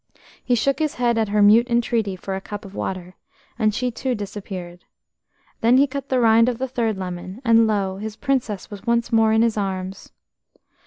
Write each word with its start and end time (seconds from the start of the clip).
He 0.43 0.55
shook 0.55 0.79
his 0.79 0.95
head 0.95 1.19
at 1.19 1.27
her 1.29 1.43
mute 1.43 1.69
entreaty 1.69 2.15
for 2.15 2.35
a 2.35 2.41
cup 2.41 2.65
of 2.65 2.73
water, 2.73 3.13
and 3.59 3.71
she 3.71 3.91
too 3.91 4.15
disappeared. 4.15 4.83
Then 5.59 5.77
he 5.77 5.85
cut 5.85 6.09
the 6.09 6.19
rind 6.19 6.49
of 6.49 6.57
the 6.57 6.67
third 6.67 6.97
lemon, 6.97 7.39
and 7.45 7.67
lo, 7.67 7.97
his 7.97 8.15
own 8.15 8.21
Princess 8.21 8.71
was 8.71 8.87
once 8.87 9.11
more 9.11 9.31
in 9.31 9.43
his 9.43 9.57
arms! 9.57 10.11